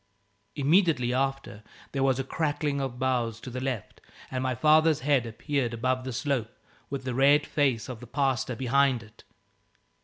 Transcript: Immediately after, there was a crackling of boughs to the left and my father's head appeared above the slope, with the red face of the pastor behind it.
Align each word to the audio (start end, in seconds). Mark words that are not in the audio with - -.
Immediately 0.55 1.13
after, 1.13 1.61
there 1.91 2.01
was 2.01 2.17
a 2.17 2.23
crackling 2.23 2.81
of 2.81 2.97
boughs 2.97 3.39
to 3.41 3.51
the 3.51 3.61
left 3.61 4.01
and 4.31 4.41
my 4.41 4.55
father's 4.55 5.01
head 5.01 5.27
appeared 5.27 5.75
above 5.75 6.05
the 6.05 6.11
slope, 6.11 6.49
with 6.89 7.03
the 7.03 7.13
red 7.13 7.45
face 7.45 7.87
of 7.87 7.99
the 7.99 8.07
pastor 8.07 8.55
behind 8.55 9.03
it. 9.03 9.23